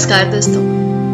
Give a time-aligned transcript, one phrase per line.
[0.00, 0.60] नमस्कार दोस्तों,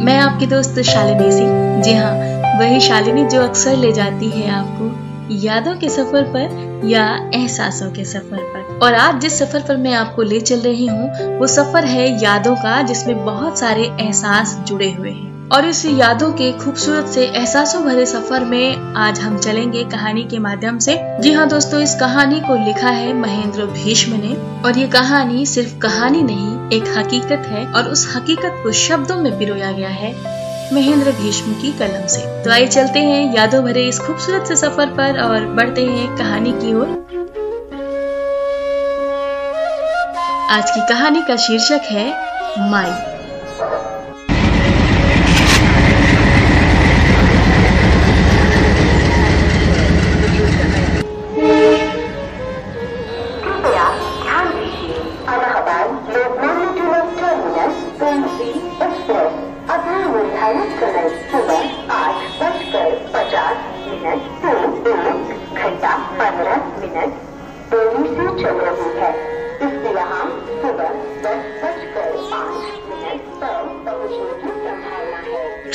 [0.05, 5.35] मैं आपकी दोस्त शालिनी सिंह। जी हाँ वही शालिनी जो अक्सर ले जाती है आपको
[5.37, 9.95] यादों के सफ़र पर या एहसासों के सफ़र पर। और आज जिस सफ़र पर मैं
[9.95, 14.91] आपको ले चल रही हूँ, वो सफ़र है यादों का जिसमें बहुत सारे एहसास जुड़े
[14.93, 19.85] हुए हैं। और इस यादों के खूबसूरत से एहसासों भरे सफ़र में आज हम चलेंगे
[19.85, 24.35] कहानी के माध्यम से। जी हाँ दोस्तों, इस कहानी को लिखा है महेंद्र भीष्म ने।
[24.63, 29.39] और ये कहानी सिर्फ़ कहानी नहीं, एक हकीकत है और उस हकीकत को शब्दों में
[29.39, 30.15] पिरोया गया है
[30.75, 34.95] महेंद्र भीष्म की कलम से। तो आइए चलते हैं यादों भरे इस खूबसूरत से सफ़र
[34.97, 36.89] पर और बढ़ते हैं कहानी की ओर।
[40.51, 42.09] आज की कहानी का शीर्षक है
[42.71, 43.16] माई।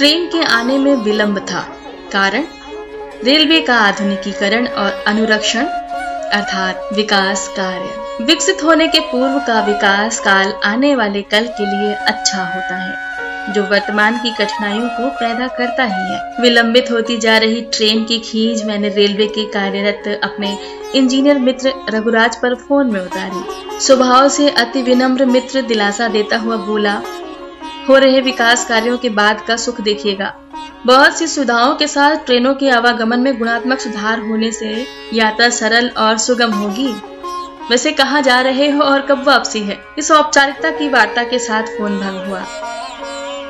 [0.01, 1.59] ट्रेन के आने में विलंब था,
[2.13, 2.45] कारण
[3.23, 5.65] रेलवे का आधुनिकीकरण और अनुरक्षण,
[6.31, 11.93] अर्थात विकास कार्य, विकसित होने के पूर्व का विकास काल आने वाले कल के लिए
[11.93, 17.37] अच्छा होता है, जो वर्तमान की कठिनाइयों को पैदा करता ही है। विलंबित होती जा
[17.37, 20.57] रही ट्रेन की खींच मैंने रेलवे के कार्यरत अपने
[20.95, 26.55] इंजीनियर मित्र रघुराज पर फ़ोन में उतारी। स्वभाव से अति विनम्र मित्र दिलासा देता हुआ
[26.65, 27.01] बोला
[27.87, 30.33] हो रहे विकास कार्यों के बाद का सुख देखिएगा।
[30.85, 35.89] बहुत सी सुविधाओं के साथ ट्रेनों के आवागमन में गुणात्मक सुधार होने से यात्रा सरल
[35.97, 36.93] और सुगम होगी।
[37.71, 39.77] वैसे कहा जा रहे हो और कब वापसी है?
[39.97, 42.45] इस औपचारिकता की वार्ता के साथ फ़ोन भंग हुआ।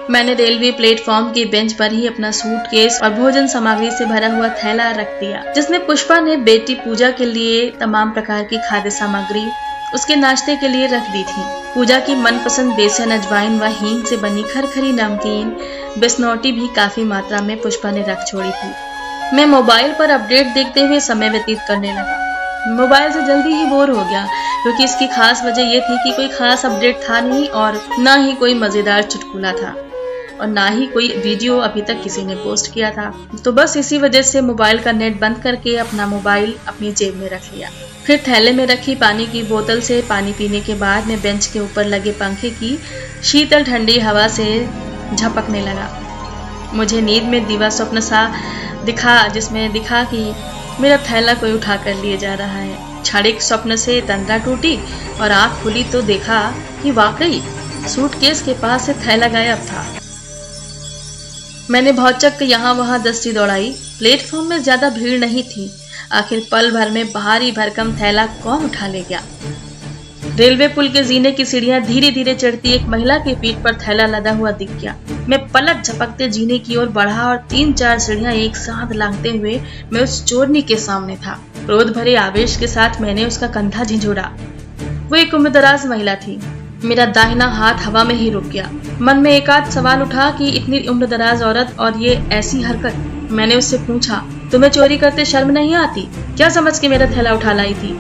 [0.09, 4.50] मैंने रेलवे प्लेटफॉर्म के बेंच पर ही अपना सूटकेस और भोजन सामग्री से भरा हुआ
[4.63, 9.46] थैला रख दिया, जिसमें पुष्पा ने बेटी पूजा के लिए तमाम प्रकार की खाद्य सामग्री
[9.96, 11.44] उसके नाश्ते के लिए रख दी थी।
[11.74, 15.50] पूजा की मनपसंद बेसन अजवाइन व हींग से बनी खरखरी नमकीन,
[16.00, 20.81] बिस्नौटी भी काफ़ी मात्रा में पुष्पा ने रख छोड़ी थी। मैं मोबाइल पर अपडेट देखते
[20.81, 24.25] हुए समय व्यतीत करने लगा। मोबाइल से जल्दी ही बोर हो गया,
[24.63, 28.34] क्योंकि इसकी खास वजह यह थी कि कोई खास अपडेट था नहीं और न ही
[28.34, 29.75] कोई मज़ेदार चुटकुला था।
[30.41, 33.13] और ना ही कोई वीडियो अभी तक किसी ने पोस्ट किया था।
[33.46, 37.29] तो बस इसी वजह से मोबाइल का नेट बंद करके अपना मोबाइल अपनी जेब में
[37.29, 37.69] रख लिया।
[38.06, 41.59] फिर थैले में रखी पानी की बोतल से पानी पीने के बाद मैं बेंच के
[41.59, 42.78] ऊपर लगे पंखे की
[43.24, 44.47] शीतल ठंडी हवा से
[45.16, 45.90] झपकने लगा।
[46.74, 48.25] मुझे नींद में दीवा स्वप्न सा
[48.85, 50.34] दिखा, जिसमें दिखा कि
[50.80, 54.78] मेरा थैला कोई उठा कर लिए जा रहा है। क्षणिक स्वप्न से तंद्रा टूटी
[55.22, 56.44] और आँख खुली तो देखा
[56.84, 57.41] कि वाकई
[57.88, 60.00] सूटकेस के पास से थैला गायब था।
[61.72, 65.70] मैंने भौचक यहाँ वहाँ दस्ती दौड़ाई। प्लेटफॉर्म में ज़्यादा भीड़ नहीं थी।
[66.14, 69.22] आखिर पल भर में भारी भरकम थैला कौन उठा ले गया?
[70.38, 74.06] रेलवे पुल के जीने की सीढ़ियाँ धीरे धीरे चढ़ती एक महिला के पीठ पर थैला
[74.08, 74.96] लदा हुआ दिख गया।
[75.30, 79.60] मैं पलक झपकते जीने की ओर बढ़ा और तीन चार सीढ़ियाँ एक साथ लांगते हुए
[79.94, 84.31] मैं उस चोरनी के सामने था। क्रोध भरे आवेश के साथ मैंने उसका कंधा झिझोड़ा
[85.10, 86.40] वो एक उम्रदराज महिला थी।
[86.86, 88.69] मेरा दाहिना हाथ हवा में ही रुक गया।
[89.02, 92.96] मन में एक आध सवाल उठा कि इतनी उम्र दराज औरत और ये ऐसी हरकत,
[93.31, 94.22] मैंने उससे पूछा,
[94.52, 96.02] तुम्हें चोरी करते शर्म नहीं आती?
[96.38, 97.94] क्या समझ के मेरा थैला उठा लाई थी?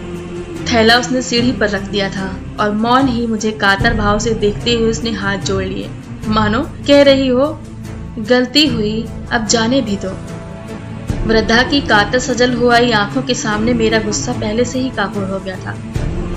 [0.71, 4.73] थैला उसने सीढ़ी पर रख दिया था और मौन ही मुझे कातर भाव से देखते
[4.73, 5.89] हुए उसने हाथ जोड़ लिए।
[6.27, 7.59] मानो, कह रही हो,
[8.19, 10.17] गलती हुई, अब जाने भी दो।
[11.27, 15.39] वृद्धा की कातर सजल हुआ आँखों के सामने मेरा गुस्सा पहले से ही काबू हो
[15.39, 15.77] गया था।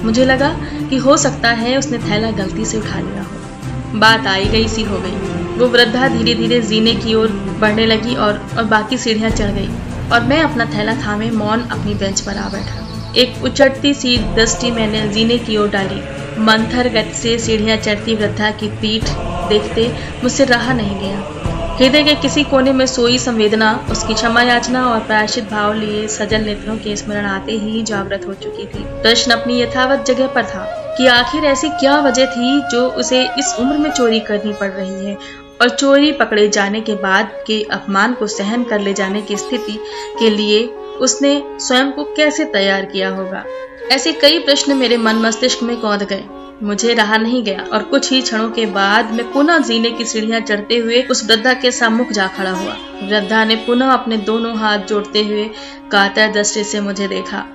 [0.04, 0.48] मुझे लगा
[0.90, 4.82] कि हो सकता है उसने थैला गलती से उठा लिया हो। बात आई गई, सी
[4.82, 7.28] हो गई। वो वृद्धा धीरे धीरे जीने की ओर
[7.60, 9.68] बढ़ने लगी और और बाकी सीढ़ियाँ चढ़ गई।
[10.12, 14.70] और मैं अपना थैला थामे, मौन अपनी बेंच पर आ बैठा। एक उचटती सी दृष्टि
[14.70, 16.00] मैंने जीने की ओर डाली।
[16.40, 19.02] मंथर गति से सीढ़ियाँ चढ़ती वृद्धा की पीठ
[19.48, 21.33] देखते मुझसे रहा नहीं गया।
[21.74, 26.40] हृदय के किसी कोने में सोई संवेदना, उसकी क्षमा याचना और प्रायश्चित भाव लिए सजल
[26.40, 30.94] नेत्रों के स्मरण आते ही जागृत हो चुकी थी। प्रश्न अपनी यथावत जगह पर था
[30.98, 35.06] कि आखिर ऐसी क्या वजह थी जो उसे इस उम्र में चोरी करनी पड़ रही
[35.06, 35.16] है
[35.62, 39.78] और चोरी पकड़े जाने के बाद के अपमान को सहन कर ले जाने की स्थिति
[40.18, 40.64] के लिए
[41.00, 43.44] उसने स्वयं को कैसे तैयार किया होगा?
[43.92, 46.24] ऐसे कई प्रश्न मेरे मन मस्तिष्क में कौद गए।
[46.62, 50.40] मुझे रहा नहीं गया और कुछ ही क्षणों के बाद मैं पुनः जीने की सीढ़ियाँ
[50.40, 52.72] चढ़ते हुए उस वृद्धा के सम्मुख जा खड़ा हुआ।
[53.02, 55.50] वृद्धा ने पुनः अपने दोनों हाथ जोड़ते हुए
[55.92, 57.46] कातर दृष्टि से मुझे देखा।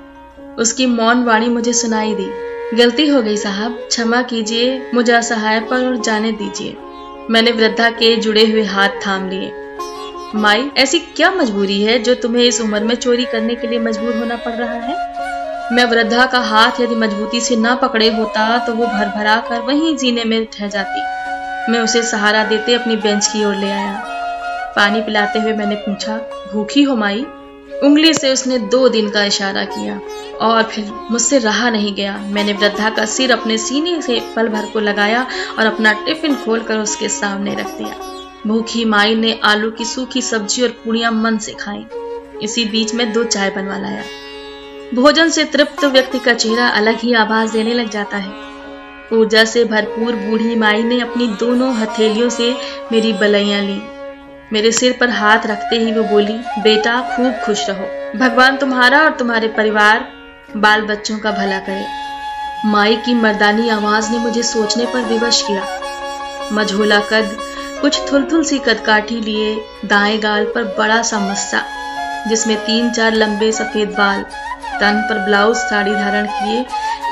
[0.60, 5.86] उसकी मौन वाणी मुझे सुनाई दी। गलती हो गई साहब, क्षमा कीजिए, मुझे असहाय पर
[5.86, 6.78] और जाने दीजिए।
[7.30, 9.51] मैंने वृद्धा के जुड़े हुए हाथ थाम लिए।
[10.36, 14.18] माई, ऐसी क्या मजबूरी है जो तुम्हें इस उम्र में चोरी करने के लिए मजबूर
[14.18, 15.08] होना पड़ रहा है?
[15.71, 19.60] मैं वृद्धा का हाथ यदि मजबूती से ना पकड़े होता तो वो भर भरा कर
[19.62, 24.71] वहीं जीने में ठह जाती। मैं उसे सहारा देते अपनी बेंच की ओर ले आया।
[24.75, 26.18] पानी पिलाते हुए मैंने पूछा,
[26.54, 27.25] भूखी हो माई?
[27.83, 30.00] उंगली से उसने दो दिन का इशारा किया,
[30.42, 34.65] और फिर मुझसे रहा नहीं गया। मैंने वृद्धा का सिर अपने सीने से पल भर
[34.65, 35.25] को लगाया
[35.60, 37.95] और अपना टिफ़िन खोलकर उसके सामने रख दिया।
[38.48, 41.86] भूखी माई ने आलू की सूखी सब्ज़ी और पूड़ियाँ मन से खाई।
[42.44, 44.04] इसी बीच में दो चाय बनवा लाया।
[44.95, 48.31] भोजन से तृप्त व्यक्ति का चेहरा अलग ही आवाज़ देने लग जाता है।
[49.13, 52.56] ऊर्जा से भरपूर बूढ़ी माई ने अपनी दोनों हथेलियों से
[52.91, 53.81] मेरी बलैया ली।
[54.53, 59.13] मेरे सिर पर हाथ रखते ही वो बोली, बेटा, खूब खुश रहो। भगवान तुम्हारा और
[59.13, 60.07] तुम्हारे परिवार
[60.57, 61.86] बाल बच्चों का भला करे।
[62.65, 65.68] माई की मर्दानी आवाज़ ने मुझे सोचने पर विवश किया।
[66.53, 67.38] मझोला कद,
[67.81, 71.63] कुछ थुलथुल सी कदकाठी लिए दाएँ गाल पर बड़ा सा मस्सा,
[72.27, 74.25] जिसमें तीन चार लंबे सफ़ेद बाल
[74.74, 76.63] तन पर ब्लाउज साड़ी धारण किए,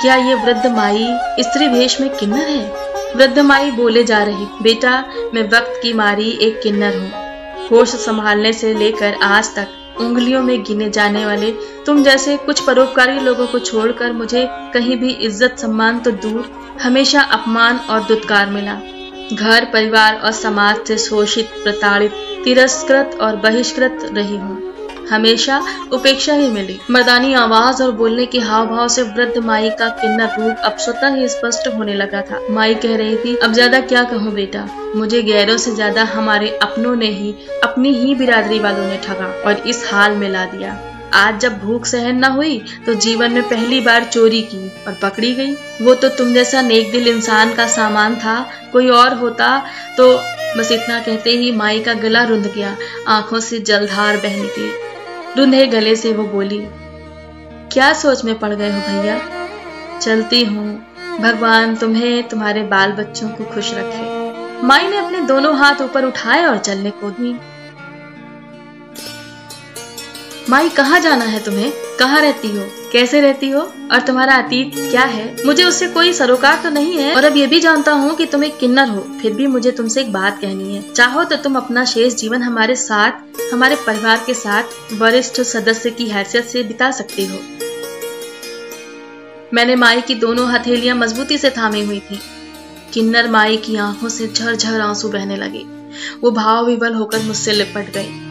[0.01, 1.07] क्या ये वृद्ध माई
[1.39, 2.85] स्त्री भेष में किन्नर है?
[3.15, 8.53] वृद्ध माई बोले जा रही, बेटा, मैं वक्त की मारी एक किन्नर हूँ। होश संभालने
[8.53, 11.51] से लेकर आज तक उंगलियों में गिने जाने वाले,
[11.85, 16.49] तुम जैसे कुछ परोपकारी लोगों को छोड़कर मुझे कहीं भी इज़्ज़त सम्मान तो दूर,
[16.83, 18.79] हमेशा अपमान और दुत्कार मिला।
[19.33, 22.11] घर, परिवार और समाज से शोषित, प्रताड़ित,
[22.43, 24.55] तिरस्कृत और बहिष्कृत रही हूँ।
[25.09, 25.61] हमेशा
[25.93, 30.35] उपेक्षा ही मिली। मर्दानी आवाज़ और बोलने के हाव भाव से वृद्ध माई का किन्नर
[30.39, 34.03] रूप अब स्वतः ही स्पष्ट होने लगा था। माई कह रही थी, अब ज़्यादा क्या
[34.05, 34.67] कहूँ बेटा?
[34.95, 37.33] मुझे गैरों से ज़्यादा हमारे अपनों ने ही,
[37.63, 40.77] अपनी ही बिरादरी वालों ने ठगा और इस हाल में ला दिया।
[41.15, 45.33] आज जब भूख सहन न हुई तो जीवन में पहली बार चोरी की और पकड़ी
[45.33, 48.39] गई। वो तो तुम जैसा नेक दिल इंसान का सामान था,
[48.71, 49.57] कोई और होता
[49.97, 50.13] तो
[50.57, 52.75] बस इतना कहते ही माई का गला रुंध गया,
[53.07, 54.69] आँखों से जलधार बह निकली।
[55.37, 56.59] रुंधे गले से वो बोली,
[57.71, 59.19] क्या सोच में पड़ गए हो भैया?
[59.99, 60.67] चलती हूँ।
[61.19, 66.45] भगवान तुम्हें, तुम्हारे बाल बच्चों को खुश रखे। माई ने अपने दोनों हाथ ऊपर उठाए
[66.45, 67.33] और चलने को दी।
[70.49, 71.73] माई, कहा जाना है तुम्हें?
[71.99, 72.65] कहाँ रहती हो?
[72.91, 73.61] कैसे रहती हो?
[73.91, 75.35] और तुम्हारा अतीत क्या है?
[75.45, 78.43] मुझे उससे कोई सरोकार तो नहीं है। और अब ये भी जानता हूँ कि तुम
[78.43, 81.85] एक किन्नर हो। फिर भी मुझे तुमसे एक बात कहनी है। चाहो तो तुम अपना
[81.85, 83.11] शेष जीवन हमारे साथ,
[83.53, 84.63] हमारे परिवार के साथ,
[84.93, 87.39] वरिष्ठ सदस्य की हैसियत से बिता सकते हो।
[89.53, 92.19] मैंने माई की दोनों हथेलियाँ मजबूती से थामी हुई थी।
[92.93, 95.65] किन्नर माई की आँखों से झरझर आँसू बहने लगे।
[96.21, 98.26] वो भाव विवल होकर मुझसे लिपट गई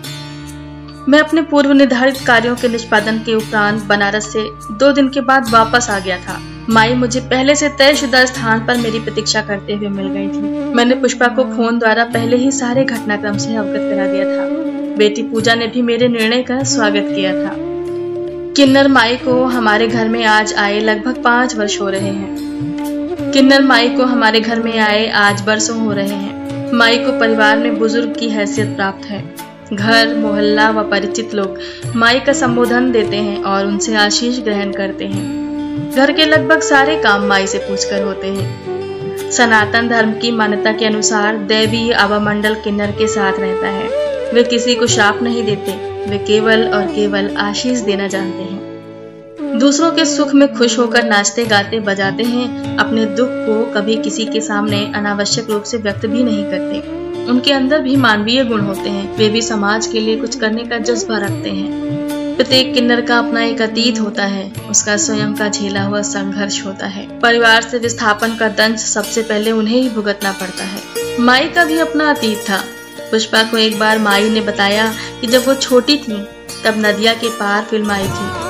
[1.08, 4.42] मैं अपने पूर्व निर्धारित कार्यों के निष्पादन के उपरांत बनारस से
[4.72, 6.38] दो दिन के बाद वापस आ गया था।
[6.68, 10.94] माई मुझे पहले से तयशुदा स्थान पर मेरी प्रतीक्षा करते हुए मिल गई थी। मैंने
[10.94, 14.48] पुष्पा को फ़ोन द्वारा पहले ही सारे घटनाक्रम से अवगत करा दिया था।
[14.96, 17.54] बेटी पूजा ने भी मेरे निर्णय का स्वागत किया था।
[18.56, 23.62] किन्नर माई को हमारे घर में आज आए लगभग पाँच वर्ष हो रहे हैं। किन्नर
[23.62, 27.78] माई को हमारे घर में आए आज बरसों हो रहे हैं। माई को परिवार में
[27.78, 31.58] बुज़ुर्ग की हैसियत प्राप्त है। घर, मोहल्ला व परिचित लोग
[31.96, 35.46] माई का संबोधन देते हैं और उनसे आशीष ग्रहण करते हैं।
[35.96, 40.84] घर के लगभग सारे काम माई से पूछकर होते हैं। सनातन धर्म की मान्यता के
[40.84, 43.88] अनुसार देवी अवमंडल किन्नर के साथ रहता है।
[44.32, 45.72] वे किसी को शाप नहीं देते,
[46.10, 51.44] वे केवल और केवल आशीष देना जानते हैं। दूसरों के सुख में खुश होकर नाचते,
[51.44, 56.24] गाते, बजाते हैं, अपने दुख को कभी किसी के सामने अनावश्यक रूप से व्यक्त भी
[56.24, 57.05] नहीं करते।
[57.46, 60.78] उनके अंदर भी मानवीय गुण होते हैं। वे भी समाज के लिए कुछ करने का
[60.78, 65.82] जज्बा रखते हैं। प्रत्येक किन्नर का अपना एक अतीत होता है। उसका स्वयं का झेला
[65.82, 70.64] हुआ संघर्ष होता है। परिवार से विस्थापन का दंश सबसे पहले उन्हें ही भुगतना पड़ता
[70.64, 72.58] है। माई का भी अपना अतीत था।
[73.10, 76.22] पुष्पा को एक बार माई ने बताया कि जब वो छोटी थी,
[76.64, 78.45] तब नदिया के पार फ़िल्म आई थी।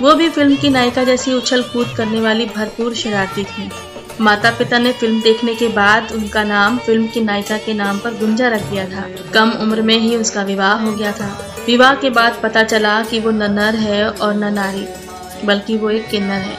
[0.00, 3.68] वो भी फ़िल्म की नायिका जैसी उछल कूद करने वाली भरपूर शरारती थी।
[4.20, 8.14] माता पिता ने फ़िल्म देखने के बाद उनका नाम फ़िल्म की नायिका के नाम पर
[8.14, 11.28] गुंजा रख दिया था। कम उम्र में ही उसका विवाह हो गया था।
[11.66, 14.86] विवाह के बाद पता चला कि वो न नर है और न नारी,
[15.44, 16.56] बल्कि वो एक किन्नर है।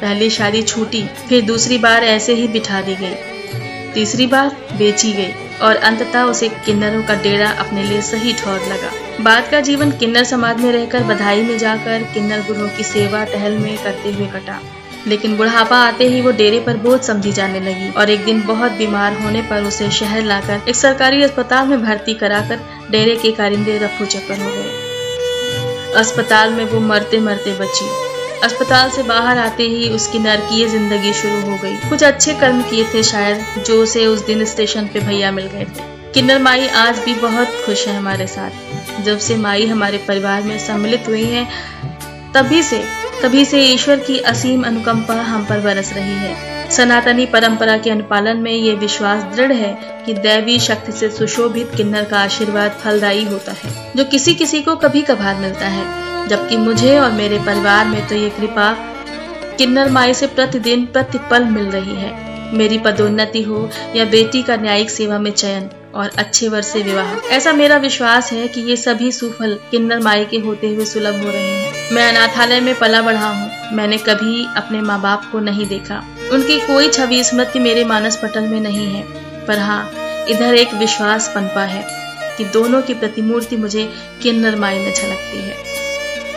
[0.00, 5.32] पहली शादी छूटी, फिर दूसरी बार ऐसे ही बिठा दी गई। तीसरी बार बेची गई।
[5.62, 8.90] और अंततः उसे किन्नरों का डेरा अपने लिए सही ठौर लगा।
[9.20, 13.58] बाद का जीवन किन्नर समाज में रहकर बधाई में जाकर किन्नर गुरुओं की सेवा टहल
[13.58, 14.60] में करते हुए कटा।
[15.06, 18.72] लेकिन बुढ़ापा आते ही वो डेरे पर बोझ समझी जाने लगी और एक दिन बहुत
[18.72, 23.78] बीमार होने पर उसे शहर लाकर एक सरकारी अस्पताल में भर्ती कराकर डेरे के कारिंदे
[23.78, 28.09] रफू चक्कर हो गए। अस्पताल में वो मरते मरते बची।
[28.44, 32.84] अस्पताल से बाहर आते ही उसकी नरकीय ज़िंदगी शुरू हो गई। कुछ अच्छे कर्म किए
[32.94, 36.98] थे शायद, जो उसे उस दिन स्टेशन पे भैया मिल गए थे। किन्नर माई आज
[36.98, 41.46] भी बहुत खुश है हमारे साथ। जब से माई हमारे परिवार में सम्मिलित हुई है,
[42.34, 42.82] तभी से
[43.22, 48.36] तभी से ईश्वर की असीम अनुकंपा हम पर बरस रही है। सनातनी परंपरा के अनुपालन
[48.36, 49.72] में ये विश्वास दृढ़ है
[50.06, 54.76] कि दैवी शक्ति से सुशोभित किन्नर का आशीर्वाद फलदायी होता है, जो किसी किसी को
[54.76, 58.72] कभी कभार मिलता है। जबकि मुझे और मेरे परिवार में तो ये कृपा
[59.58, 64.90] किन्नर माई से प्रतिदिन प्रतिपल मिल रही है। मेरी पदोन्नति हो या बेटी का न्यायिक
[64.90, 69.12] सेवा में चयन और अच्छे वर्ष से विवाह। ऐसा मेरा विश्वास है कि ये सभी
[69.12, 73.28] सुफल किन्नर माई के होते हुए सुलभ हो रहे हैं। मैं अनाथालय में पला बढ़ा
[73.28, 78.16] हूँ। मैंने कभी अपने माँ बाप को नहीं देखा। उनकी कोई छवि स्मृति मेरे मानस
[78.16, 79.02] पटल में नहीं है।
[79.46, 79.82] पर हाँ
[80.28, 81.84] इधर एक विश्वास पनपा है
[82.36, 83.88] कि दोनों की प्रतिमूर्ति मुझे
[84.22, 85.69] किन्नर माई में झलकती है।